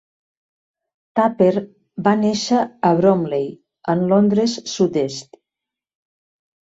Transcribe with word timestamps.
Tapper 1.19 1.49
va 2.07 2.15
néixer 2.23 2.63
a 2.89 2.93
Bromley, 3.01 3.47
en 3.95 4.03
Londres 4.15 4.57
sud-est. 4.73 5.39